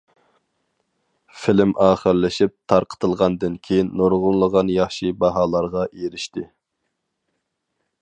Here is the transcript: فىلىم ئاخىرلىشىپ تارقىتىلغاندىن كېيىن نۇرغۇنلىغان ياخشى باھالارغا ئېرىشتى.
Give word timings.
فىلىم 1.41 1.73
ئاخىرلىشىپ 1.87 2.55
تارقىتىلغاندىن 2.73 3.61
كېيىن 3.69 3.93
نۇرغۇنلىغان 4.01 4.75
ياخشى 4.79 5.15
باھالارغا 5.25 5.89
ئېرىشتى. 5.93 6.49